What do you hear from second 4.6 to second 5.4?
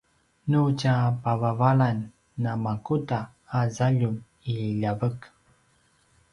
ljavek?